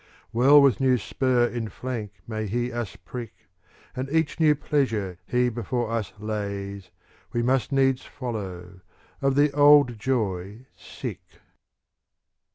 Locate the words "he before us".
5.27-6.11